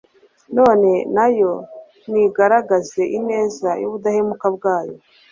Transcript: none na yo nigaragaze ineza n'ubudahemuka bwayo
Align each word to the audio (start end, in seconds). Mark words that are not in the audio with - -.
none 0.57 0.91
na 1.15 1.27
yo 1.37 1.51
nigaragaze 2.11 3.01
ineza 3.17 3.69
n'ubudahemuka 3.79 4.47
bwayo 4.55 4.95